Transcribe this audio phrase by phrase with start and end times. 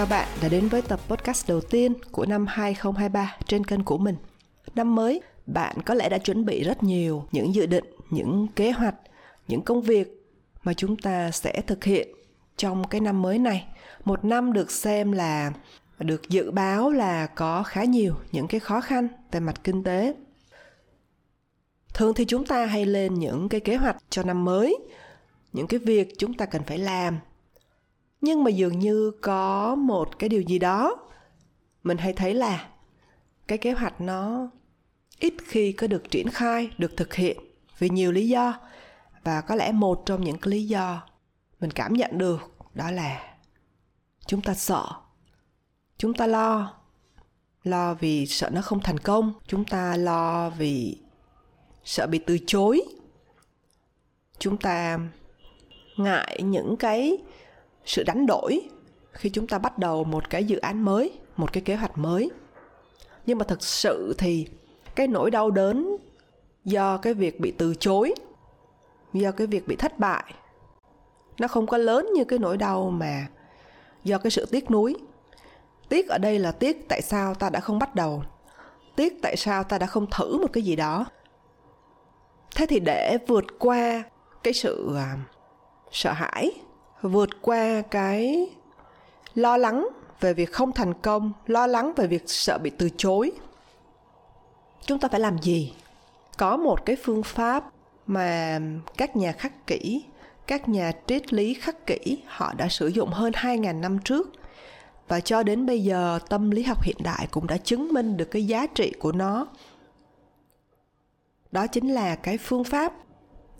[0.00, 3.98] chào bạn đã đến với tập podcast đầu tiên của năm 2023 trên kênh của
[3.98, 4.16] mình.
[4.74, 8.70] Năm mới, bạn có lẽ đã chuẩn bị rất nhiều những dự định, những kế
[8.70, 8.94] hoạch,
[9.48, 10.26] những công việc
[10.62, 12.08] mà chúng ta sẽ thực hiện
[12.56, 13.66] trong cái năm mới này.
[14.04, 15.52] Một năm được xem là
[15.98, 20.14] được dự báo là có khá nhiều những cái khó khăn về mặt kinh tế.
[21.94, 24.76] Thường thì chúng ta hay lên những cái kế hoạch cho năm mới,
[25.52, 27.18] những cái việc chúng ta cần phải làm
[28.20, 30.96] nhưng mà dường như có một cái điều gì đó.
[31.82, 32.68] Mình hay thấy là
[33.48, 34.50] cái kế hoạch nó
[35.18, 37.38] ít khi có được triển khai, được thực hiện
[37.78, 38.54] vì nhiều lý do.
[39.24, 41.02] Và có lẽ một trong những cái lý do
[41.60, 43.36] mình cảm nhận được đó là
[44.26, 44.86] chúng ta sợ.
[45.98, 46.74] Chúng ta lo
[47.64, 49.32] lo vì sợ nó không thành công.
[49.46, 50.98] Chúng ta lo vì
[51.84, 52.82] sợ bị từ chối.
[54.38, 54.98] Chúng ta
[55.96, 57.18] ngại những cái
[57.84, 58.60] sự đánh đổi
[59.12, 62.30] khi chúng ta bắt đầu một cái dự án mới một cái kế hoạch mới.
[63.26, 64.46] Nhưng mà thực sự thì
[64.94, 65.96] cái nỗi đau đớn
[66.64, 68.14] do cái việc bị từ chối
[69.12, 70.34] do cái việc bị thất bại
[71.40, 73.26] nó không có lớn như cái nỗi đau mà
[74.04, 74.94] do cái sự tiếc nuối.
[75.88, 78.22] Tiếc ở đây là tiếc tại sao ta đã không bắt đầu?
[78.96, 81.06] Tiếc tại sao ta đã không thử một cái gì đó?
[82.56, 84.02] Thế thì để vượt qua
[84.42, 85.18] cái sự uh,
[85.92, 86.50] sợ hãi
[87.02, 88.50] vượt qua cái
[89.34, 89.88] lo lắng
[90.20, 93.32] về việc không thành công, lo lắng về việc sợ bị từ chối.
[94.86, 95.74] Chúng ta phải làm gì?
[96.38, 97.64] Có một cái phương pháp
[98.06, 98.60] mà
[98.96, 100.04] các nhà khắc kỷ,
[100.46, 104.32] các nhà triết lý khắc kỷ, họ đã sử dụng hơn 2.000 năm trước.
[105.08, 108.24] Và cho đến bây giờ, tâm lý học hiện đại cũng đã chứng minh được
[108.30, 109.46] cái giá trị của nó.
[111.52, 112.92] Đó chính là cái phương pháp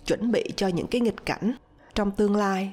[0.06, 1.54] chuẩn bị cho những cái nghịch cảnh
[1.94, 2.72] trong tương lai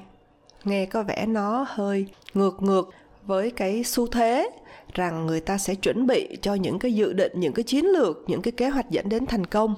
[0.64, 2.90] nghe có vẻ nó hơi ngược ngược
[3.26, 4.50] với cái xu thế
[4.92, 8.24] rằng người ta sẽ chuẩn bị cho những cái dự định, những cái chiến lược,
[8.26, 9.74] những cái kế hoạch dẫn đến thành công.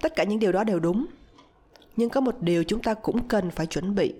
[0.00, 1.06] Tất cả những điều đó đều đúng.
[1.96, 4.14] Nhưng có một điều chúng ta cũng cần phải chuẩn bị.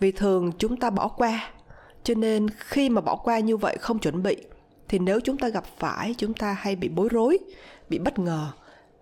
[0.00, 1.50] Vì thường chúng ta bỏ qua,
[2.04, 4.36] cho nên khi mà bỏ qua như vậy không chuẩn bị,
[4.88, 7.38] thì nếu chúng ta gặp phải, chúng ta hay bị bối rối,
[7.88, 8.48] bị bất ngờ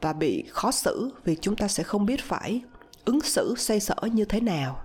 [0.01, 2.61] và bị khó xử vì chúng ta sẽ không biết phải
[3.05, 4.83] ứng xử, xoay sở như thế nào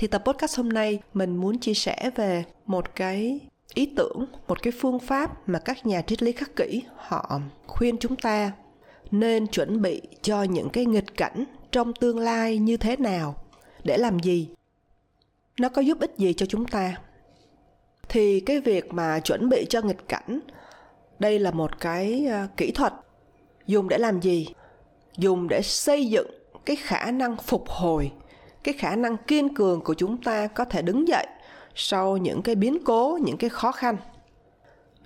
[0.00, 3.40] thì tập podcast hôm nay mình muốn chia sẻ về một cái
[3.74, 7.98] ý tưởng, một cái phương pháp mà các nhà triết lý khắc kỷ họ khuyên
[7.98, 8.52] chúng ta
[9.10, 13.34] nên chuẩn bị cho những cái nghịch cảnh trong tương lai như thế nào,
[13.84, 14.48] để làm gì?
[15.60, 16.96] Nó có giúp ích gì cho chúng ta?
[18.08, 20.40] Thì cái việc mà chuẩn bị cho nghịch cảnh,
[21.18, 22.92] đây là một cái ờ, kỹ thuật.
[23.66, 24.46] Dùng để làm gì?
[25.16, 26.30] Dùng để xây dựng
[26.64, 28.10] cái khả năng phục hồi
[28.64, 31.26] cái khả năng kiên cường của chúng ta có thể đứng dậy
[31.74, 33.96] sau những cái biến cố, những cái khó khăn.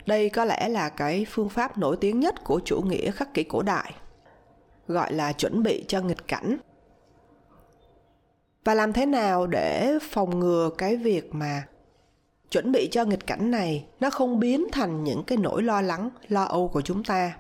[0.07, 3.45] Đây có lẽ là cái phương pháp nổi tiếng nhất của chủ nghĩa khắc kỷ
[3.45, 3.93] cổ đại,
[4.89, 6.57] gọi là chuẩn bị cho nghịch cảnh.
[8.65, 11.63] Và làm thế nào để phòng ngừa cái việc mà
[12.51, 16.11] chuẩn bị cho nghịch cảnh này nó không biến thành những cái nỗi lo lắng,
[16.29, 17.37] lo âu của chúng ta?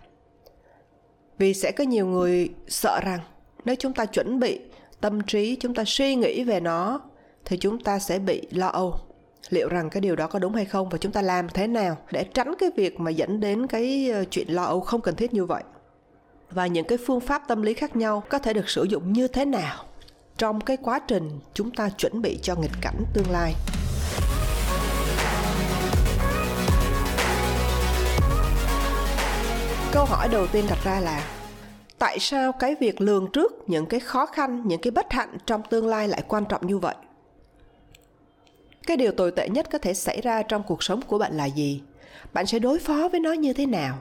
[1.38, 3.20] Vì sẽ có nhiều người sợ rằng
[3.64, 4.60] nếu chúng ta chuẩn bị
[5.04, 7.00] tâm trí, chúng ta suy nghĩ về nó,
[7.44, 8.94] thì chúng ta sẽ bị lo âu.
[9.50, 11.96] Liệu rằng cái điều đó có đúng hay không và chúng ta làm thế nào
[12.10, 15.34] để tránh cái việc mà dẫn đến cái ờ, chuyện lo âu không cần thiết
[15.34, 15.62] như vậy?
[16.50, 19.28] Và những cái phương pháp tâm lý khác nhau có thể được sử dụng như
[19.28, 19.84] thế nào
[20.38, 23.54] trong cái quá trình chúng ta chuẩn bị cho nghịch cảnh tương lai?
[29.92, 31.43] Câu hỏi đầu tiên đặt ra là
[31.98, 35.62] tại sao cái việc lường trước những cái khó khăn, những cái bất hạnh trong
[35.70, 36.94] tương lai lại quan trọng như vậy?
[38.86, 41.44] Cái điều tồi tệ nhất có thể xảy ra trong cuộc sống của bạn là
[41.44, 41.82] gì?
[42.32, 43.98] Bạn sẽ đối phó với nó như thế nào?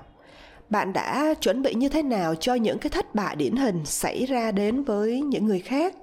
[0.70, 4.26] Bạn đã chuẩn bị như thế nào cho những cái thất bại điển hình xảy
[4.26, 5.96] ra đến với những người khác?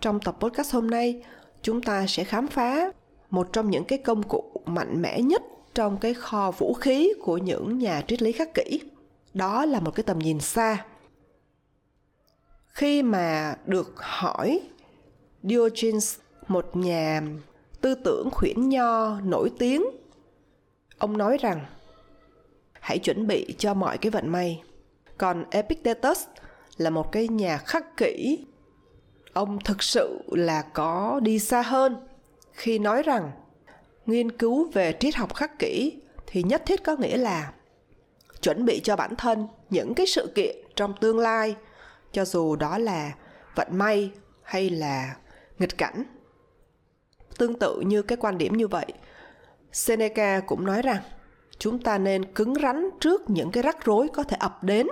[0.00, 1.22] Trong tập podcast hôm nay,
[1.62, 2.90] chúng ta sẽ khám phá
[3.30, 5.42] một trong những cái công cụ mạnh mẽ nhất
[5.74, 8.80] trong cái kho vũ khí của những nhà triết lý khắc kỷ
[9.36, 10.84] đó là một cái tầm nhìn xa.
[12.66, 14.60] Khi mà được hỏi
[15.42, 16.18] Diogenes
[16.48, 17.22] một nhà
[17.80, 19.84] tư tưởng khuyển nho nổi tiếng,
[20.98, 21.66] ông nói rằng,
[22.72, 24.62] hãy chuẩn bị cho mọi cái vận may.
[25.18, 26.24] Còn epictetus
[26.76, 28.38] là một cái nhà khắc kỷ.
[29.32, 31.96] Ông thực sự là có đi xa hơn
[32.52, 33.30] khi nói rằng,
[34.06, 37.52] nghiên cứu về triết học khắc kỷ thì nhất thiết có nghĩa là
[38.46, 41.56] chuẩn bị cho bản thân những cái sự kiện trong tương lai,
[42.12, 43.12] cho dù đó là
[43.54, 44.10] vận may
[44.42, 45.16] hay là
[45.58, 46.04] nghịch cảnh.
[47.38, 48.86] Tương tự như cái quan điểm như vậy,
[49.72, 51.02] Seneca cũng nói rằng
[51.58, 54.86] chúng ta nên cứng rắn trước những cái rắc rối có thể ập đến,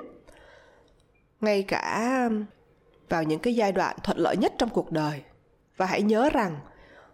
[1.41, 2.11] ngay cả
[3.09, 5.23] vào những cái giai đoạn thuận lợi nhất trong cuộc đời.
[5.77, 6.57] Và hãy nhớ rằng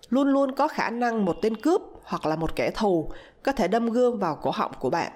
[0.08, 3.10] luôn luôn có khả năng một tên cướp hoặc là một kẻ thù
[3.42, 5.12] có thể đâm gươm vào cổ họng của bạn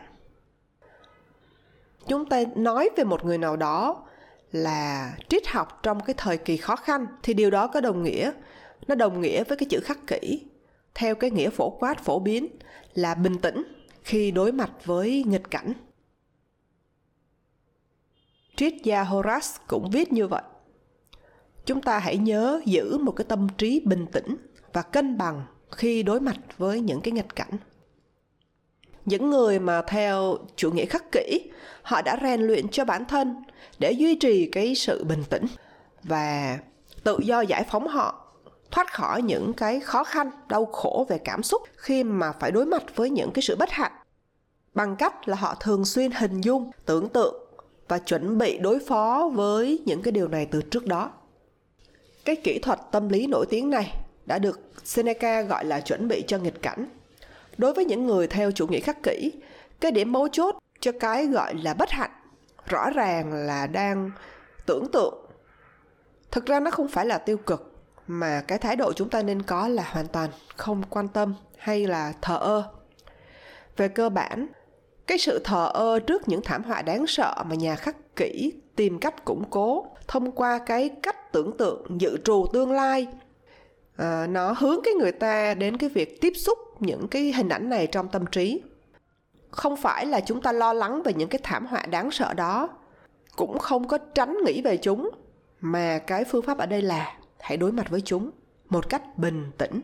[2.08, 4.06] chúng ta nói về một người nào đó
[4.52, 8.32] là triết học trong cái thời kỳ khó khăn, thì điều đó có đồng nghĩa,
[8.86, 10.42] nó đồng nghĩa với cái chữ khắc kỷ.
[10.94, 12.46] Theo cái nghĩa phổ quát, phổ biến
[12.94, 13.62] là bình tĩnh
[14.02, 15.72] khi đối mặt với nghịch cảnh.
[18.56, 20.42] Triết gia horace cũng viết như vậy.
[21.66, 24.36] Chúng ta hãy nhớ giữ một cái tâm trí bình tĩnh
[24.72, 27.58] và cân bằng khi đối mặt với những cái nghịch cảnh
[29.04, 31.50] những người mà theo chủ nghĩa khắc kỷ,
[31.82, 33.42] họ đã rèn luyện cho bản thân
[33.78, 35.46] để duy trì cái sự bình tĩnh
[36.02, 36.58] và
[37.04, 38.32] tự do giải phóng họ,
[38.70, 42.66] thoát khỏi những cái khó khăn, đau khổ về cảm xúc khi mà phải đối
[42.66, 43.92] mặt với những cái sự bất hạnh
[44.74, 47.34] bằng cách là họ thường xuyên hình dung, tưởng tượng
[47.88, 51.10] và chuẩn bị đối phó với những cái điều này từ trước đó
[52.24, 53.94] cái kỹ thuật tâm lý nổi tiếng này
[54.26, 56.88] đã được Seneca gọi là chuẩn bị cho nghịch cảnh.
[57.58, 59.32] Đối với những người theo chủ nghĩa khắc kỷ,
[59.80, 62.10] cái điểm mấu chốt cho cái gọi là bất hạnh
[62.66, 64.10] rõ ràng là đang
[64.66, 65.14] tưởng tượng.
[66.30, 67.72] Thực ra nó không phải là tiêu cực
[68.06, 71.86] mà cái thái độ chúng ta nên có là hoàn toàn không quan tâm hay
[71.86, 72.62] là thờ ơ.
[73.76, 74.46] Về cơ bản,
[75.06, 78.98] cái sự thờ ơ trước những thảm họa đáng sợ mà nhà khắc kỷ tìm
[78.98, 83.08] cách củng cố thông qua cái cách tưởng tượng dự trù tương lai
[83.96, 87.68] à, nó hướng cái người ta đến cái việc tiếp xúc những cái hình ảnh
[87.68, 88.62] này trong tâm trí.
[89.50, 92.68] Không phải là chúng ta lo lắng về những cái thảm họa đáng sợ đó,
[93.36, 95.10] cũng không có tránh nghĩ về chúng,
[95.60, 98.30] mà cái phương pháp ở đây là hãy đối mặt với chúng
[98.68, 99.80] một cách bình tĩnh,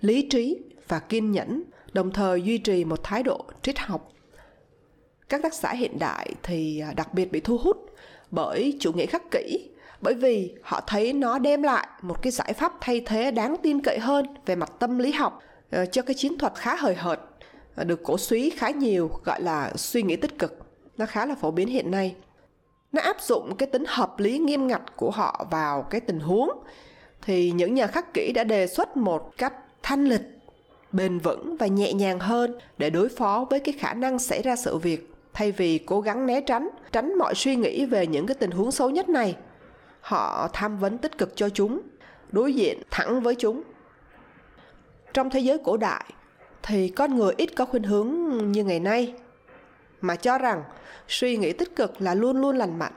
[0.00, 0.58] lý trí
[0.88, 1.62] và kiên nhẫn,
[1.92, 4.08] đồng thời duy trì một thái độ triết học.
[5.28, 7.76] Các tác giả hiện đại thì à, đặc biệt bị thu hút
[8.30, 9.70] bởi chủ nghĩa khắc kỷ,
[10.00, 13.80] bởi vì họ thấy nó đem lại một cái giải pháp thay thế đáng tin
[13.82, 15.42] cậy hơn về mặt tâm lý học.
[15.72, 17.20] Ờ, cho cái chiến thuật khá hời hợt
[17.74, 20.58] ờ, được cổ suý khá nhiều, gọi là suy nghĩ tích cực,
[20.96, 22.14] nó khá là phổ biến hiện nay.
[22.92, 26.50] Nó áp dụng cái tính hợp lý nghiêm ngặt của họ vào cái tình huống.
[27.22, 30.22] Thì những nhà khắc kỷ đã đề xuất một cách thanh lịch,
[30.92, 34.56] bền vững và nhẹ nhàng hơn để đối phó với cái khả năng xảy ra
[34.56, 38.34] sự việc, thay vì cố gắng né tránh tránh mọi suy nghĩ về những cái
[38.34, 39.36] tình huống xấu nhất này.
[40.00, 41.80] Họ tham vấn tích cực cho chúng,
[42.30, 43.62] đối diện thẳng với chúng
[45.14, 46.04] trong thế giới cổ đại,
[46.62, 48.12] thì con người ít có khuynh hướng
[48.52, 49.14] như ngày nay,
[50.00, 50.62] mà cho rằng
[51.08, 52.92] suy nghĩ tích cực là luôn luôn lành mạnh.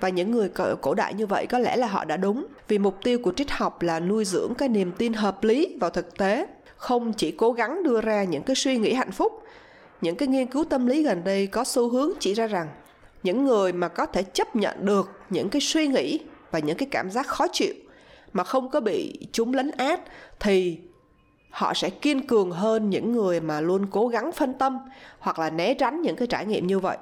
[0.00, 2.96] Và những người cổ đại như vậy có lẽ là họ đã đúng, vì mục
[3.02, 6.46] tiêu của triết học là nuôi dưỡng cái niềm tin hợp lý vào thực tế,
[6.76, 9.42] không chỉ cố gắng đưa ra những cái suy nghĩ hạnh phúc.
[10.00, 12.68] Những cái nghiên cứu tâm lý gần đây có xu hướng chỉ ra rằng
[13.22, 16.20] những người mà có thể chấp nhận được những cái suy nghĩ
[16.50, 17.74] và những cái cảm giác khó chịu
[18.32, 20.00] mà không có bị chúng lấn át,
[20.40, 20.78] thì
[21.50, 24.78] họ sẽ kiên cường hơn những người mà luôn cố gắng phân tâm
[25.18, 26.96] hoặc là né tránh những cái trải nghiệm như vậy,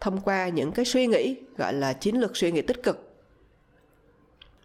[0.00, 3.16] thông qua những cái suy nghĩ, gọi là chiến lược suy nghĩ tích cực.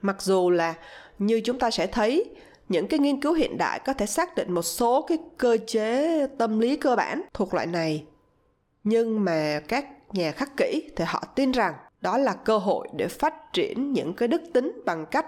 [0.02, 0.74] Mặc dù là
[1.20, 2.25] như chúng ta sẽ thấy,
[2.70, 6.28] những cái nghiên cứu hiện đại có thể xác định một số cái cơ chế
[6.38, 8.06] tâm lý cơ bản thuộc loại này,
[8.84, 13.08] nhưng mà các nhà khắc kỹ thì họ tin rằng đó là cơ hội để
[13.08, 15.25] phát triển những cái đức tính bằng cách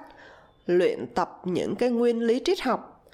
[0.68, 3.10] luyện tập những cái nguyên lý triết học,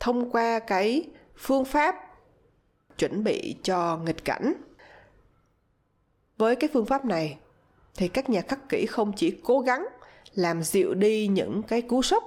[0.00, 1.96] thông qua cái phương pháp
[2.98, 4.52] chuẩn bị cho nghịch cảnh.
[6.38, 7.38] Với cái phương pháp này
[7.96, 9.86] thì các nhà khắc kỷ không chỉ cố gắng
[10.34, 12.24] làm dịu đi những cái cú sốc,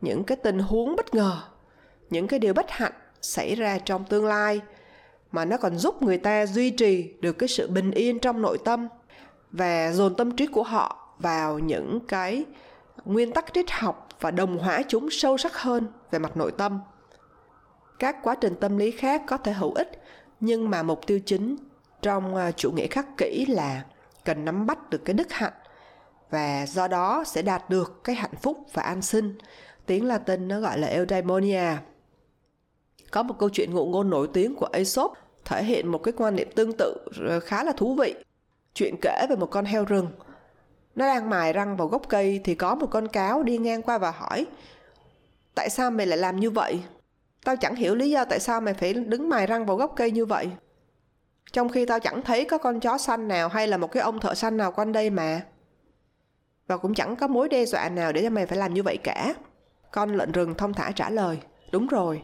[0.00, 1.42] những cái tình huống bất ngờ,
[2.10, 4.60] những cái điều bất hạnh xảy ra trong tương lai,
[5.32, 8.58] mà nó còn giúp người ta duy trì được cái sự bình yên trong nội
[8.64, 8.88] tâm
[9.50, 12.44] và dồn tâm trí của họ vào những cái
[13.04, 16.80] nguyên tắc triết học và đồng hóa chúng sâu sắc hơn về mặt nội tâm.
[17.98, 20.02] Các quá trình tâm lý khác có thể hữu ích,
[20.40, 21.56] nhưng mà mục tiêu chính
[22.02, 23.84] trong à, chủ nghĩa khắc kỷ là
[24.24, 25.52] cần nắm bắt được cái đức hạnh
[26.30, 29.38] và do đó sẽ đạt được cái hạnh phúc và an sinh.
[29.86, 31.76] Tiếng Latin nó gọi là eudaimonia.
[33.10, 35.12] Có một câu chuyện ngụ ngôn nổi tiếng của Aesop
[35.44, 36.96] thể hiện một cái quan niệm tương tự
[37.28, 38.14] ờ, khá là thú vị.
[38.74, 40.08] Chuyện kể về một con heo rừng
[40.98, 43.98] nó đang mài răng vào gốc cây thì có một con cáo đi ngang qua
[43.98, 44.46] và hỏi,
[45.54, 46.80] tại sao mày lại làm như vậy?
[47.44, 50.10] Tao chẳng hiểu lý do tại sao mày phải đứng mài răng vào gốc cây
[50.10, 50.48] như vậy.
[51.52, 54.20] Trong khi tao chẳng thấy có con chó xanh nào hay là một cái ông
[54.20, 55.42] thợ xanh nào quanh đây mà.
[56.66, 58.96] Và cũng chẳng có mối đe dọa nào để cho mày phải làm như vậy
[58.96, 59.34] cả.
[59.90, 61.38] Con lợn rừng thông thả trả lời,
[61.72, 62.22] đúng rồi.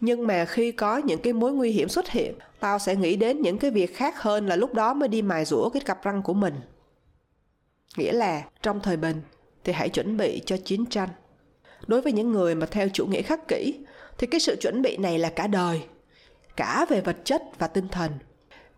[0.00, 3.42] Nhưng mà khi có những cái mối nguy hiểm xuất hiện, tao sẽ nghĩ đến
[3.42, 6.22] những cái việc khác hơn là lúc đó mới đi mài rũa cái cặp răng
[6.22, 6.54] của mình
[7.96, 9.22] nghĩa là trong thời bình
[9.64, 11.08] thì hãy chuẩn bị cho chiến tranh.
[11.86, 13.78] Đối với những người mà theo chủ nghĩa khắc kỷ,
[14.18, 15.82] thì cái sự chuẩn bị này là cả đời,
[16.56, 18.10] cả về vật chất và tinh thần.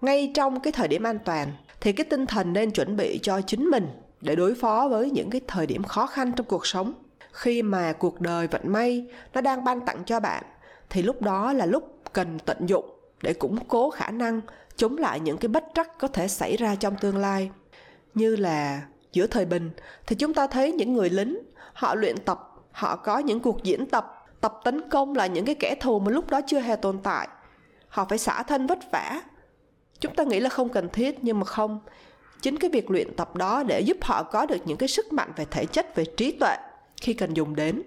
[0.01, 3.41] Ngay trong cái thời điểm an toàn, thì cái tinh thần nên chuẩn bị cho
[3.41, 3.89] chính mình
[4.21, 6.93] để đối phó với những cái thời điểm khó khăn trong cuộc sống.
[7.33, 10.45] Khi mà cuộc đời vận may nó đang ban tặng cho bạn,
[10.91, 12.91] thì lúc đó là lúc cần tận dụng
[13.23, 14.41] để củng cố khả năng
[14.77, 17.51] chống lại những cái bất trắc có thể xảy ra trong tương lai.
[18.15, 18.83] Như là
[19.15, 19.71] giữa thời bình,
[20.07, 21.39] thì chúng ta thấy những người lính,
[21.73, 24.27] họ luyện tập, họ có những cuộc diễn tập.
[24.41, 27.29] Tập tấn công là những cái kẻ thù mà lúc đó chưa hề tồn tại.
[27.89, 29.21] Họ phải xả thân vất vả.
[30.01, 31.81] Chúng ta nghĩ là không cần thiết, nhưng mà không.
[32.41, 35.33] Chính cái việc luyện tập đó để giúp họ có được những cái sức mạnh
[35.37, 36.57] về thể chất, về trí tuệ
[37.03, 37.83] khi cần dùng đến.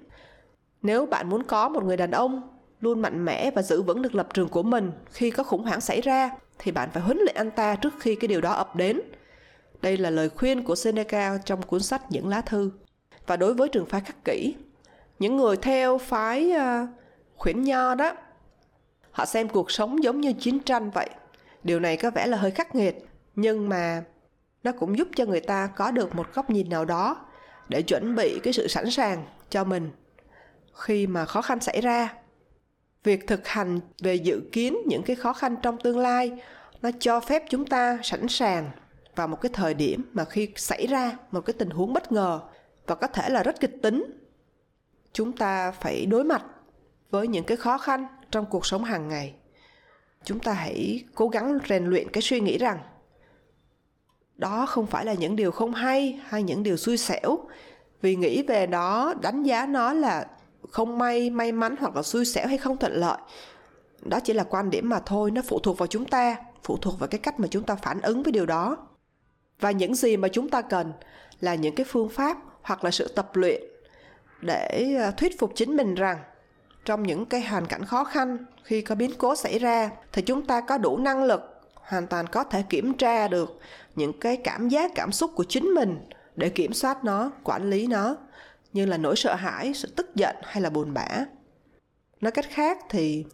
[0.82, 2.42] Nếu bạn muốn có một người đàn ông
[2.82, 5.82] luôn mạnh mẽ và giữ vững được lập trường của mình khi có khủng hoảng
[5.82, 8.76] xảy ra, thì bạn phải huấn luyện anh ta trước khi cái điều đó ập
[8.76, 9.02] đến
[9.82, 12.72] đây là lời khuyên của Seneca trong cuốn sách Những lá thư.
[13.28, 14.56] Và đối với trường phái khắc kỷ,
[15.20, 16.90] những người theo phái uh,
[17.36, 18.14] khuyển nho đó,
[19.12, 21.10] họ xem cuộc sống giống như chiến tranh vậy.
[21.64, 22.96] Điều này có vẻ là hơi khắc nghiệt,
[23.36, 24.04] nhưng mà
[24.64, 27.26] nó cũng giúp cho người ta có được một góc nhìn nào đó
[27.70, 29.92] để chuẩn bị cái sự sẵn sàng cho mình
[30.74, 32.14] khi mà khó khăn xảy ra
[33.04, 36.32] việc thực hành về dự kiến những cái khó khăn trong tương lai
[36.82, 38.70] nó cho phép chúng ta sẵn sàng
[39.18, 42.40] vào một cái thời điểm mà khi xảy ra một cái tình huống bất ngờ
[42.88, 44.06] và có thể là rất kịch tính,
[45.14, 46.44] chúng ta phải đối mặt
[47.10, 49.36] với những cái khó khăn trong cuộc sống hàng ngày.
[50.24, 52.80] Chúng ta hãy cố gắng rèn luyện cái suy nghĩ rằng
[54.36, 57.38] đó không phải là những điều không hay hay những điều xui xẻo,
[58.02, 60.28] vì nghĩ về đó đánh giá nó là
[60.70, 63.18] không may may mắn hoặc là xui xẻo hay không thuận lợi.
[64.02, 67.00] Đó chỉ là quan điểm mà thôi, nó phụ thuộc vào chúng ta, phụ thuộc
[67.00, 68.78] vào cái cách mà chúng ta phản ứng với điều đó
[69.60, 70.94] và những gì mà chúng ta cần
[71.40, 73.64] là những cái phương pháp hoặc là sự tập luyện
[74.42, 76.18] để à, thuyết phục chính mình rằng
[76.86, 80.46] trong những cái hoàn cảnh khó khăn khi có biến cố xảy ra thì chúng
[80.46, 81.42] ta có đủ năng lực
[81.74, 83.60] hoàn toàn có thể kiểm tra được
[83.96, 86.00] những cái cảm giác, cảm xúc của chính mình
[86.36, 88.16] để kiểm soát nó, quản lý nó,
[88.74, 91.08] như là nỗi sợ hãi, sự tức giận hay là buồn bã.
[92.22, 93.26] Nói cách khác thì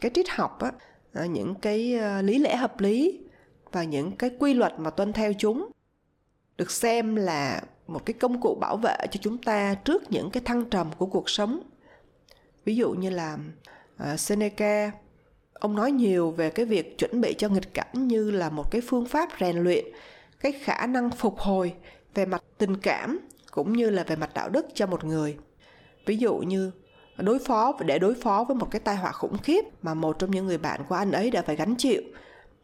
[0.00, 0.72] cái triết học á
[1.12, 3.20] à, những cái à, lý lẽ hợp lý
[3.74, 5.70] và những cái quy luật mà tuân theo chúng
[6.56, 10.42] được xem là một cái công cụ bảo vệ cho chúng ta trước những cái
[10.46, 11.60] thăng trầm của cuộc sống.
[12.64, 13.38] Ví dụ như là
[14.02, 14.92] uh, Seneca
[15.52, 18.80] ông nói nhiều về cái việc chuẩn bị cho nghịch cảnh như là một cái
[18.80, 19.84] phương pháp rèn luyện
[20.40, 21.74] cái khả năng phục hồi
[22.14, 25.36] về mặt tình cảm cũng như là về mặt đạo đức cho một người.
[26.06, 26.70] Ví dụ như
[27.16, 30.30] đối phó để đối phó với một cái tai họa khủng khiếp mà một trong
[30.30, 32.02] những người bạn của anh ấy đã phải gánh chịu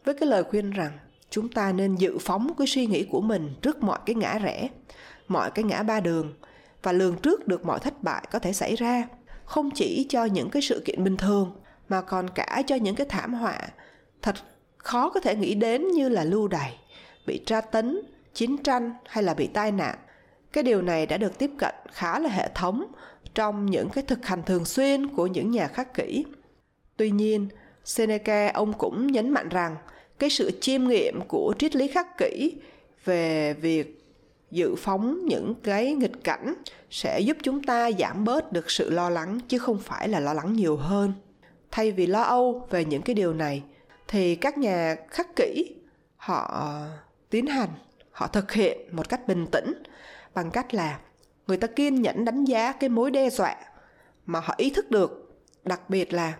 [0.05, 0.99] với cái lời khuyên rằng,
[1.31, 4.69] chúng ta nên dự phóng cái suy nghĩ của mình trước mọi cái ngã rẽ,
[5.29, 6.35] mọi cái ngã ba đường
[6.83, 9.09] và lường trước được mọi thất bại có thể xảy ra.
[9.45, 11.53] Không chỉ cho những cái sự kiện bình thường,
[11.89, 13.59] mà còn cả cho những cái thảm họa
[14.23, 14.35] thật
[14.77, 16.79] khó có thể nghĩ đến như là lưu đày,
[17.27, 18.01] bị tra tấn,
[18.35, 19.99] chiến tranh hay là bị tai nạn.
[20.53, 22.93] Cái điều này đã được tiếp cận khá là hệ thống
[23.35, 26.25] trong những cái thực hành thường xuyên của những nhà khắc kỷ.
[26.97, 27.49] Tuy nhiên
[27.85, 29.77] seneca, ông cũng nhấn mạnh rằng
[30.19, 32.55] cái sự chiêm nghiệm của triết lý khắc kỷ
[33.05, 33.97] về việc
[34.51, 36.55] dự phóng những cái nghịch cảnh
[36.91, 40.33] sẽ giúp chúng ta giảm bớt được sự lo lắng, chứ không phải là lo
[40.33, 41.13] lắng nhiều hơn.
[41.71, 43.63] Thay vì lo âu về những cái điều này,
[44.09, 45.75] thì các nhà khắc kỷ,
[46.17, 46.73] họ
[47.31, 47.69] tiến hành,
[48.11, 49.83] họ thực hiện một cách bình tĩnh
[50.35, 51.01] bằng cách là
[51.47, 53.57] người ta kiên nhẫn đánh giá cái mối đe dọa
[54.27, 56.35] mà họ ý thức được, đặc biệt là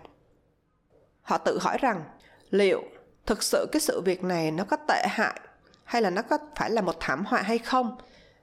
[1.31, 2.03] họ tự hỏi rằng,
[2.49, 2.83] liệu
[3.25, 5.39] thực sự cái sự việc này nó có tệ hại
[5.83, 7.97] hay là nó có phải là một thảm họa hay không?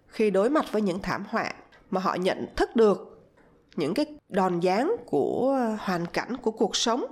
[0.07, 1.53] Khi đối mặt với những thảm họa
[1.91, 3.29] mà họ nhận thức được
[3.77, 7.05] những cái đòn giáng của hoàn cảnh, của cuộc sống,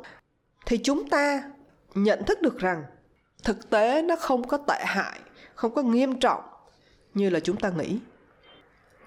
[0.67, 1.43] thì chúng ta
[1.95, 2.85] nhận thức được rằng
[3.45, 5.21] thực tế nó không có tệ hại,
[5.55, 6.45] không có nghiêm trọng
[7.15, 7.99] như là chúng ta nghĩ.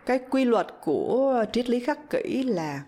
[0.05, 2.81] Cái quy luật của triết lý khắc kỷ là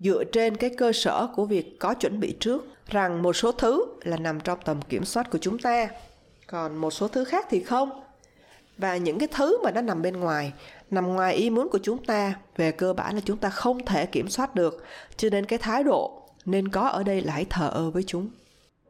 [0.00, 3.86] dựa trên cái cơ sở của việc có chuẩn bị trước rằng một số thứ
[4.02, 5.88] là nằm trong tầm kiểm soát của chúng ta.
[6.46, 8.02] Còn một số thứ khác thì không.
[8.78, 10.52] Và những cái thứ mà nó nằm bên ngoài,
[10.90, 14.06] nằm ngoài ý muốn của chúng ta, về cơ bản là chúng ta không thể
[14.06, 14.84] kiểm soát được.
[15.16, 18.30] Cho nên cái thái độ nên có ở đây là hãy thờ ơ với chúng.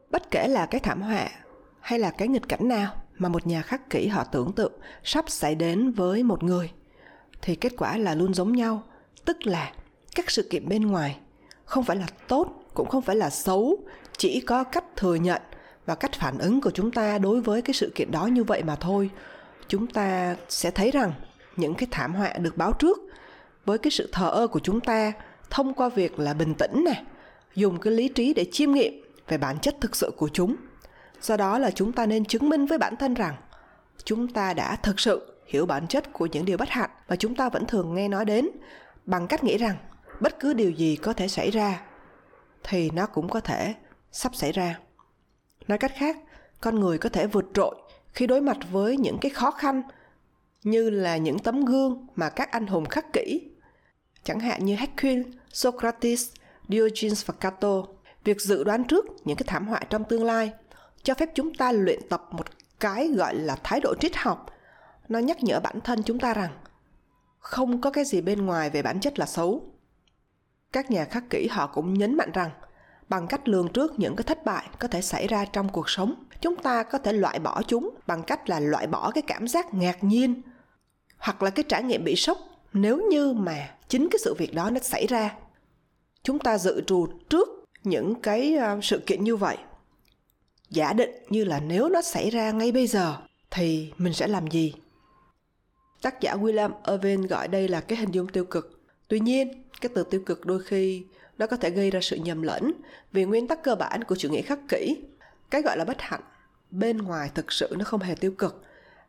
[0.09, 1.29] Bất kể là cái thảm họa
[1.79, 5.25] hay là cái nghịch cảnh nào mà một nhà khắc kỷ họ tưởng tượng sắp
[5.29, 6.71] xảy đến với một người,
[7.41, 8.83] thì kết quả là luôn giống nhau.
[9.25, 9.73] Tức là
[10.15, 11.19] các sự kiện bên ngoài
[11.65, 13.77] không phải là tốt cũng không phải là xấu,
[14.17, 15.41] chỉ có cách thừa nhận
[15.85, 18.63] và cách phản ứng của chúng ta đối với cái sự kiện đó như vậy
[18.63, 19.09] mà thôi.
[19.67, 21.13] Chúng ta sẽ thấy rằng
[21.55, 22.97] những cái thảm họa được báo trước
[23.65, 25.11] với cái sự thờ ơ của chúng ta
[25.49, 27.03] thông qua việc là bình tĩnh nè,
[27.55, 30.55] dùng cái lý trí để chiêm nghiệm về bản chất thực sự của chúng.
[31.21, 33.35] Do đó là chúng ta nên chứng minh với bản thân rằng
[34.03, 37.35] chúng ta đã thực sự hiểu bản chất của những điều bất hạnh mà chúng
[37.35, 38.49] ta vẫn thường nghe nói đến
[39.05, 39.75] bằng cách nghĩ rằng
[40.19, 41.81] bất cứ điều gì có thể xảy ra
[42.63, 43.75] thì nó cũng có thể
[44.11, 44.79] sắp xảy ra
[45.67, 46.17] nói cách khác
[46.61, 47.75] con người có thể vượt trội
[48.13, 49.81] khi đối mặt với những cái khó khăn
[50.63, 53.49] như là những tấm gương mà các anh hùng khắc kỹ,
[54.23, 56.29] chẳng hạn như Hercules, Socrates,
[56.69, 57.83] Diogenes và Cato.
[58.23, 60.51] Việc dự đoán trước những cái thảm họa trong tương lai
[61.03, 62.45] cho phép chúng ta luyện tập một
[62.79, 64.45] cái gọi là thái độ triết học.
[65.09, 66.51] Nó nhắc nhở bản thân chúng ta rằng
[67.39, 69.73] không có cái gì bên ngoài về bản chất là xấu.
[70.71, 72.49] Các nhà khắc kỷ họ cũng nhấn mạnh rằng,
[73.09, 76.23] bằng cách lường trước những cái thất bại có thể xảy ra trong cuộc sống,
[76.41, 79.73] chúng ta có thể loại bỏ chúng bằng cách là loại bỏ cái cảm giác
[79.73, 80.41] ngạc nhiên
[81.17, 82.37] hoặc là cái trải nghiệm bị sốc
[82.73, 85.35] nếu như mà chính cái sự việc đó nó xảy ra.
[86.23, 87.47] Chúng ta dự trù trước
[87.83, 89.57] những cái ờ, sự kiện như vậy.
[90.69, 93.17] Giả định như là nếu nó xảy ra ngay bây giờ
[93.51, 94.73] thì mình sẽ làm gì?
[96.01, 98.78] Tác giả william irvin gọi đây là cái hình dung tiêu cực
[99.09, 101.05] tuy nhiên cái từ tiêu cực đôi khi
[101.37, 102.71] nó có thể gây ra sự nhầm lẫn
[103.11, 104.97] vì nguyên tắc cơ bản của chủ nghĩa khắc kỷ.
[105.49, 106.21] Cái gọi là bất hạnh,
[106.71, 108.63] bên ngoài thực sự nó không hề tiêu cực,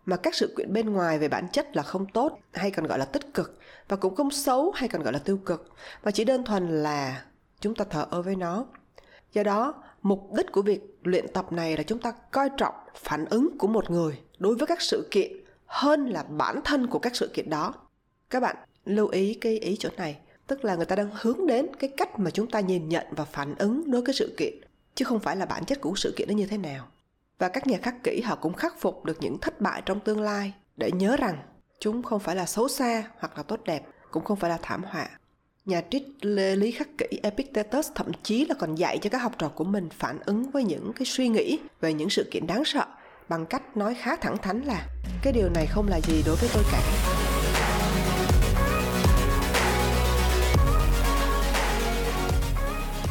[0.07, 2.99] mà các sự kiện bên ngoài về bản chất là không tốt hay còn gọi
[2.99, 6.25] là tích cực và cũng không xấu hay còn gọi là tiêu cực và chỉ
[6.25, 7.25] đơn thuần là
[7.61, 8.67] chúng ta thờ ơ với nó.
[9.33, 13.25] Do đó, mục đích của việc luyện tập này là chúng ta coi trọng phản
[13.25, 15.33] ứng của một người đối với các sự kiện
[15.67, 17.75] hơn là bản thân của các sự kiện đó.
[18.31, 21.67] Các bạn lưu ý cái ý chỗ này, tức là người ta đang hướng đến
[21.79, 24.55] cái cách mà chúng ta nhìn nhận và phản ứng đối với sự kiện,
[24.95, 26.89] chứ không phải là bản chất của sự kiện nó như thế nào.
[27.39, 30.21] Và các nhà khắc kỷ họ cũng khắc phục được những thất bại trong tương
[30.21, 31.39] lai để nhớ rằng
[31.79, 34.85] chúng không phải là xấu xa hoặc là tốt đẹp, cũng không phải là thảm
[34.85, 35.09] họa.
[35.65, 39.49] Nhà triết lý khắc kỷ Epictetus thậm chí là còn dạy cho các học trò
[39.49, 42.87] của mình phản ứng với những cái suy nghĩ về những sự kiện đáng sợ
[43.29, 44.87] bằng cách nói khá thẳng thắn là
[45.23, 46.81] cái điều này không là gì đối với tôi cả.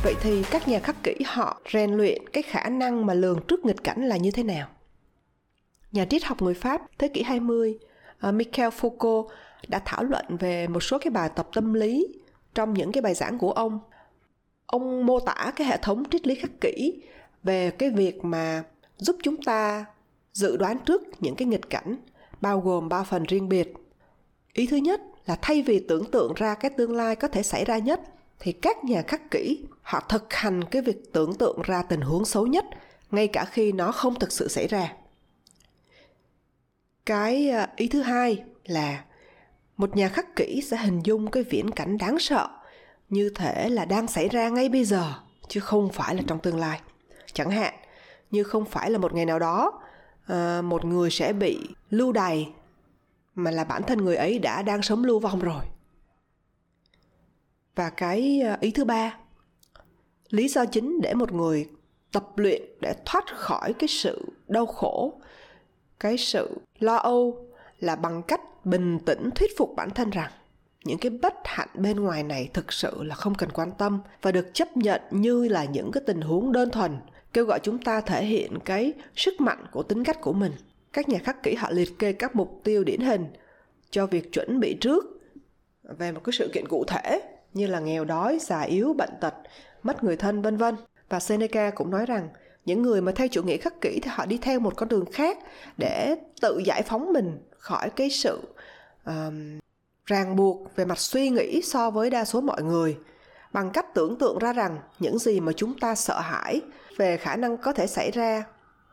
[0.03, 3.65] Vậy thì các nhà khắc kỹ họ rèn luyện cái khả năng mà lường trước
[3.65, 4.67] nghịch cảnh là như thế nào?
[5.91, 9.27] Nhà triết học người Pháp thế kỷ 20, uh, ờ, Michel Foucault
[9.67, 12.07] đã thảo luận về một số cái bài tập tâm lý
[12.53, 13.79] trong những cái bài giảng của ông.
[14.65, 17.03] Ông mô tả cái hệ thống triết lý khắc kỹ
[17.43, 18.63] về cái việc mà
[18.97, 19.85] giúp chúng ta
[20.33, 21.95] dự đoán trước những cái nghịch cảnh
[22.41, 23.73] bao gồm ba phần riêng biệt.
[24.53, 27.65] Ý thứ nhất là thay vì tưởng tượng ra cái tương lai có thể xảy
[27.65, 28.01] ra nhất
[28.39, 32.25] thì các nhà khắc kỹ họ thực hành cái việc tưởng tượng ra tình huống
[32.25, 32.65] xấu nhất
[33.12, 34.93] ngay cả khi nó không thực sự xảy ra.
[37.06, 39.04] Cái ờ, ý thứ hai là
[39.78, 42.49] một nhà khắc kỹ sẽ hình dung cái viễn cảnh đáng sợ
[43.10, 45.13] như thể là đang xảy ra ngay bây giờ
[45.47, 46.82] chứ không phải là trong tương lai.
[47.34, 47.73] Chẳng hạn
[48.32, 49.82] như không phải là một ngày nào đó
[50.28, 52.49] à, một người sẽ bị lưu đày
[53.36, 55.63] mà là bản thân người ấy đã đang sống lưu vong rồi
[57.80, 59.18] và cái ờ, ý thứ ba,
[60.30, 61.68] lý do chính để một người
[62.12, 65.13] tập luyện để thoát khỏi cái sự đau khổ,
[66.00, 67.48] cái sự lo âu
[67.80, 70.32] là bằng cách bình tĩnh thuyết phục bản thân rằng
[70.86, 74.32] những cái bất hạnh bên ngoài này thực sự là không cần quan tâm và
[74.32, 76.98] được chấp nhận như là những cái tình huống đơn thuần,
[77.34, 80.52] kêu gọi chúng ta thể hiện cái sức mạnh của tính cách của mình.
[80.94, 83.26] Các nhà khắc kỷ họ liệt kê các mục tiêu điển hình
[83.89, 85.06] cho việc chuẩn bị trước
[85.98, 89.34] về một cái sự kiện cụ thể như là nghèo đói, già yếu, bệnh tật,
[89.84, 90.76] mất người thân vân vân.
[91.10, 92.30] Và Seneca cũng nói rằng
[92.65, 95.06] những người mà theo chủ nghĩa khắc kỷ thì họ đi theo một con đường
[95.12, 95.38] khác
[95.78, 98.39] để tự giải phóng mình khỏi cái sự
[99.06, 99.60] um,
[100.06, 102.98] ràng buộc về mặt suy nghĩ so với đa số mọi người.
[103.54, 106.62] Bằng cách tưởng tượng ra rằng những gì mà chúng ta sợ hãi
[106.98, 108.43] về khả năng có thể xảy ra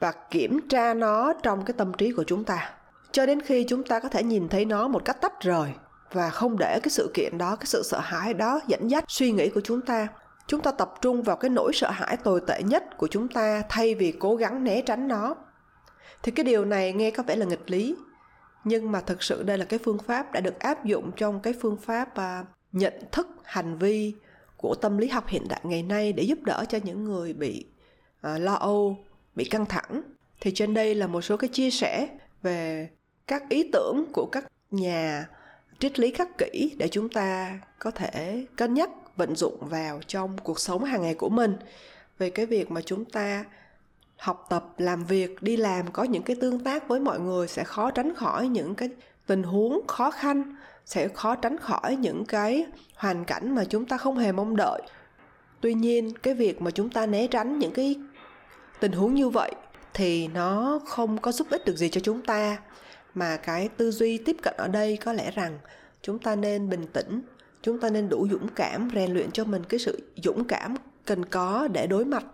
[0.00, 2.70] và kiểm tra nó trong cái tâm trí của chúng ta.
[3.12, 5.72] Cho đến khi chúng ta có thể nhìn thấy nó một cách tách rời
[6.12, 9.32] và không để cái sự kiện đó cái sự sợ hãi đó dẫn dắt suy
[9.32, 10.08] nghĩ của chúng ta.
[10.46, 13.62] Chúng ta tập trung vào cái nỗi sợ hãi tồi tệ nhất của chúng ta
[13.68, 15.34] thay vì cố gắng né tránh nó.
[16.22, 17.96] Thì cái điều này nghe có vẻ là nghịch lý
[18.66, 21.54] nhưng mà thực sự đây là cái phương pháp đã được áp dụng trong cái
[21.60, 24.14] phương pháp và nhận thức hành vi
[24.56, 27.66] của tâm lý học hiện đại ngày nay để giúp đỡ cho những người bị
[28.26, 28.96] uh, lo âu
[29.34, 30.02] bị căng thẳng.
[30.40, 32.08] Thì trên đây là một số cái chia sẻ
[32.42, 32.88] về
[33.26, 35.26] các ý tưởng của các nhà
[35.78, 40.38] triết lý khắc kỷ để chúng ta có thể cân nhắc, vận dụng vào trong
[40.38, 41.56] cuộc sống hàng ngày của mình.
[42.18, 43.44] Về cái việc mà chúng ta
[44.16, 47.64] học tập, làm việc, đi làm, có những cái tương tác với mọi người sẽ
[47.64, 48.88] khó tránh khỏi những cái
[49.26, 53.96] tình huống khó khăn, sẽ khó tránh khỏi những cái hoàn cảnh mà chúng ta
[53.96, 54.82] không hề mong đợi.
[55.60, 57.94] Tuy nhiên, cái việc mà chúng ta né tránh những cái
[58.80, 59.52] tình huống như vậy
[59.94, 62.58] thì nó không có giúp ích được gì cho chúng ta
[63.16, 65.58] mà cái tư duy tiếp cận ở đây có lẽ rằng
[66.02, 67.22] chúng ta nên bình tĩnh
[67.62, 71.24] chúng ta nên đủ dũng cảm rèn luyện cho mình cái sự dũng cảm cần
[71.24, 72.24] có để đối mặt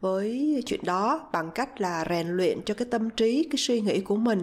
[0.00, 4.00] với chuyện đó bằng cách là rèn luyện cho cái tâm trí cái suy nghĩ
[4.00, 4.42] của mình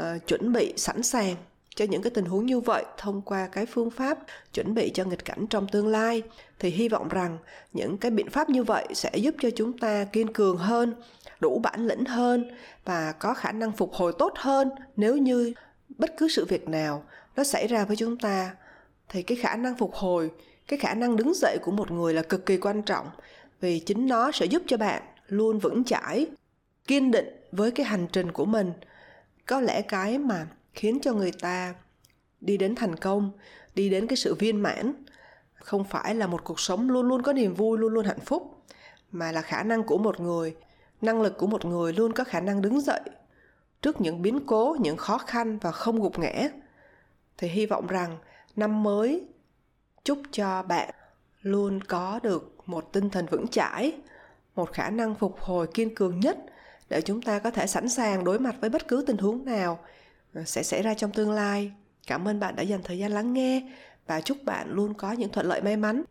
[0.00, 1.36] uh, chuẩn bị sẵn sàng
[1.74, 4.18] cho những cái tình huống như vậy thông qua cái phương pháp
[4.54, 6.22] chuẩn bị cho nghịch cảnh trong tương lai.
[6.58, 7.38] Thì hy vọng rằng
[7.72, 10.94] những cái biện pháp như vậy sẽ giúp cho chúng ta kiên cường hơn
[11.42, 12.50] đủ bản lĩnh hơn
[12.84, 14.70] và có khả năng phục hồi tốt hơn.
[14.96, 15.52] Nếu như
[15.98, 17.04] bất cứ sự việc nào
[17.36, 18.56] nó xảy ra với chúng ta,
[19.08, 20.30] thì cái khả năng phục hồi,
[20.68, 23.10] cái khả năng đứng dậy của một người là cực kỳ quan trọng,
[23.60, 26.26] vì chính nó sẽ giúp cho bạn luôn vững chãi,
[26.86, 28.72] kiên định với cái hành trình của mình.
[29.46, 31.74] Có lẽ cái mà khiến cho người ta
[32.40, 33.30] đi đến thành công,
[33.74, 34.92] đi đến cái sự viên mãn,
[35.54, 38.64] không phải là một cuộc sống luôn luôn có niềm vui, luôn luôn hạnh phúc,
[39.12, 40.54] mà là khả năng của một người
[41.02, 43.00] năng lực của một người luôn có khả năng đứng dậy
[43.82, 46.48] trước những biến cố, những khó khăn và không gục ngã.
[47.36, 48.18] Thì hy vọng rằng
[48.56, 49.26] năm mới
[50.04, 50.90] chúc cho bạn
[51.42, 53.92] luôn có được một tinh thần vững chãi,
[54.54, 56.38] một khả năng phục hồi kiên cường nhất
[56.88, 59.78] để chúng ta có thể sẵn sàng đối mặt với bất cứ tình huống nào
[60.44, 61.72] sẽ xảy ra trong tương lai.
[62.06, 63.72] Cảm ơn bạn đã dành thời gian lắng nghe
[64.06, 66.02] và chúc bạn luôn có những thuận lợi may mắn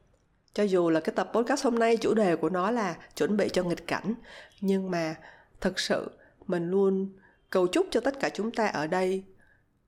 [0.54, 3.50] cho dù là cái tập podcast hôm nay, chủ đề của nó là chuẩn bị
[3.54, 4.14] cho nghịch cảnh,
[4.62, 5.16] nhưng mà
[5.62, 6.12] thực sự
[6.48, 7.10] mình luôn
[7.50, 9.24] cầu chúc cho tất cả chúng ta ở đây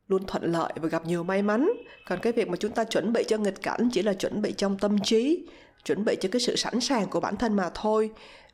[0.07, 1.69] luôn thuận lợi và gặp nhiều may mắn.
[2.07, 4.53] Còn cái việc mà chúng ta chuẩn bị cho nghịch cảnh chỉ là chuẩn bị
[4.57, 5.47] trong tâm trí,
[5.85, 8.11] chuẩn bị cho cái sự sẵn sàng của bản thân mà thôi.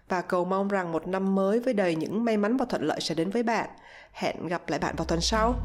[0.10, 3.02] Và cầu mong rằng một năm mới với đầy những may mắn và thuận lợi
[3.02, 3.70] sẽ đến với bạn.
[4.12, 5.56] Hẹn gặp lại bạn vào tuần sau.